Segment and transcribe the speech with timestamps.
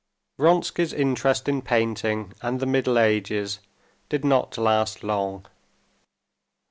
[0.39, 3.59] Vronsky's interest in painting and the Middle Ages
[4.09, 5.45] did not last long.